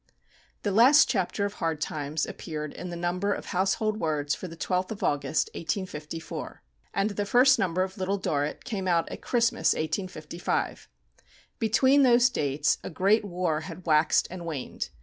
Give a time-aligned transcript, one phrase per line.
[0.63, 4.57] The last chapter of "Hard Times" appeared in the number of Household Words for the
[4.57, 9.73] 12th of August, 1854, and the first number of "Little Dorrit" came out at Christmas,
[9.73, 10.87] 1855.
[11.59, 14.89] Between those dates a great war had waxed and waned.